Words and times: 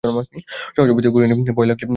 সহজ 0.03 0.89
অবস্থায় 0.89 1.13
করি 1.13 1.25
নে, 1.27 1.35
ভয় 1.51 1.67
লাগলেই 1.67 1.79
করি। 1.79 1.89